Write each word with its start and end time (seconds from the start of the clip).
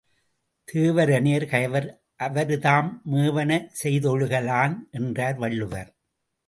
தேவரனையர் 0.67 1.45
கயவர் 1.45 1.87
அவருந்தாம் 2.19 2.89
மேவன 3.11 3.51
செய்தொழுக 3.83 4.43
லான்! 4.43 4.87
என்றார் 4.91 5.37
வள்ளுவர். 5.37 5.91